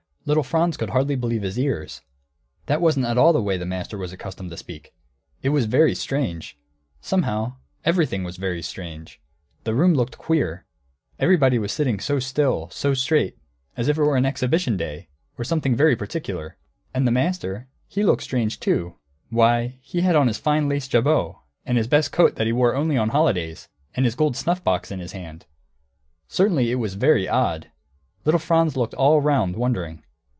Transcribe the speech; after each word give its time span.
Little 0.23 0.43
Franz 0.43 0.77
could 0.77 0.91
hardly 0.91 1.15
believe 1.15 1.41
his 1.41 1.57
ears; 1.57 2.01
that 2.67 2.79
wasn't 2.79 3.07
at 3.07 3.17
all 3.17 3.33
the 3.33 3.41
way 3.41 3.57
the 3.57 3.65
master 3.65 3.97
was 3.97 4.13
accustomed 4.13 4.51
to 4.51 4.55
speak. 4.55 4.93
It 5.41 5.49
was 5.49 5.65
very 5.65 5.95
strange! 5.95 6.59
Somehow 7.01 7.55
everything 7.83 8.23
was 8.23 8.37
very 8.37 8.61
strange. 8.61 9.19
The 9.63 9.73
room 9.73 9.95
looked 9.95 10.19
queer. 10.19 10.67
Everybody 11.17 11.57
was 11.57 11.71
sitting 11.71 11.99
so 11.99 12.19
still, 12.19 12.69
so 12.69 12.93
straight 12.93 13.35
as 13.75 13.87
if 13.87 13.97
it 13.97 14.03
were 14.03 14.15
an 14.15 14.27
exhibition 14.27 14.77
day, 14.77 15.09
or 15.39 15.43
something 15.43 15.75
very 15.75 15.95
particular. 15.95 16.55
And 16.93 17.07
the 17.07 17.11
master 17.11 17.67
he 17.87 18.03
looked 18.03 18.21
strange, 18.21 18.59
too; 18.59 18.97
why, 19.31 19.79
he 19.81 20.01
had 20.01 20.15
on 20.15 20.27
his 20.27 20.37
fine 20.37 20.69
lace 20.69 20.87
jabot 20.87 21.35
and 21.65 21.79
his 21.79 21.87
best 21.87 22.11
coat, 22.11 22.35
that 22.35 22.45
he 22.45 22.53
wore 22.53 22.75
only 22.75 22.95
on 22.95 23.09
holidays, 23.09 23.69
and 23.95 24.05
his 24.05 24.13
gold 24.15 24.37
snuff 24.37 24.63
box 24.63 24.91
in 24.91 24.99
his 24.99 25.13
hand. 25.13 25.47
Certainly 26.27 26.71
it 26.71 26.75
was 26.75 26.93
very 26.93 27.27
odd. 27.27 27.71
Little 28.23 28.39
Franz 28.39 28.77
looked 28.77 28.93
all 28.93 29.19
round, 29.19 29.55
wondering. 29.55 30.03